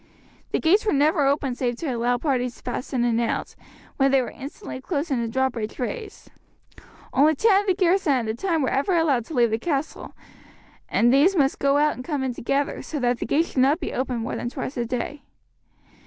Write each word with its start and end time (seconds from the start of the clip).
The 0.51 0.57
gates 0.59 0.83
were 0.83 0.93
never 0.93 1.27
opened 1.27 1.59
save 1.59 1.75
to 1.75 1.85
allow 1.93 2.17
parties 2.17 2.55
to 2.55 2.63
pass 2.63 2.91
in 2.91 3.03
and 3.03 3.21
out, 3.21 3.55
when 3.97 4.09
they 4.09 4.19
were 4.19 4.31
instantly 4.31 4.81
closed 4.81 5.11
and 5.11 5.23
the 5.23 5.27
drawbridge 5.27 5.77
raised. 5.77 6.31
Only 7.13 7.35
ten 7.35 7.61
of 7.61 7.67
the 7.67 7.75
garrison 7.75 8.13
at 8.27 8.27
a 8.27 8.33
time 8.33 8.63
were 8.63 8.69
ever 8.71 8.97
allowed 8.97 9.25
to 9.25 9.35
leave 9.35 9.51
the 9.51 9.59
castle, 9.59 10.15
and 10.89 11.13
these 11.13 11.35
must 11.35 11.59
go 11.59 11.77
out 11.77 11.93
and 11.93 12.03
come 12.03 12.23
in 12.23 12.33
together, 12.33 12.81
so 12.81 12.97
that 12.97 13.19
the 13.19 13.27
gates 13.27 13.49
should 13.49 13.57
not 13.61 13.79
be 13.79 13.93
opened 13.93 14.21
more 14.21 14.35
than 14.35 14.49
twice 14.49 14.75
a 14.75 14.85
day. 14.87 15.21